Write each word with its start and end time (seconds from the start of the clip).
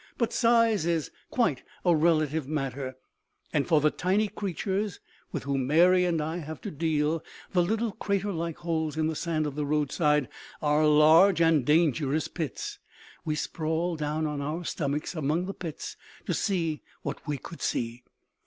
But 0.17 0.33
size 0.33 0.87
is 0.87 1.11
quite 1.29 1.61
a 1.85 1.95
relative 1.95 2.47
matter, 2.47 2.95
and 3.53 3.67
for 3.67 3.79
the 3.81 3.91
tiny 3.91 4.27
creatures 4.29 4.99
with 5.31 5.43
whom 5.43 5.67
Mary 5.67 6.05
and 6.05 6.19
I 6.19 6.37
have 6.37 6.59
to 6.61 6.71
deal, 6.71 7.23
the 7.51 7.61
little 7.61 7.91
crater 7.91 8.31
like 8.33 8.57
holes 8.57 8.97
in 8.97 9.05
the 9.05 9.15
sand 9.15 9.45
of 9.45 9.53
the 9.53 9.63
roadside 9.63 10.27
are 10.59 10.87
large 10.87 11.39
and 11.39 11.63
dangerous 11.63 12.27
pits. 12.27 12.79
We 13.25 13.35
sprawled 13.35 13.99
down 13.99 14.25
on 14.25 14.41
our 14.41 14.63
stomachs 14.65 15.13
among 15.13 15.45
the 15.45 15.53
pits 15.53 15.97
to 16.25 16.33
see 16.33 16.81
what 17.03 17.27
we 17.27 17.37
could 17.37 17.61
see. 17.61 18.01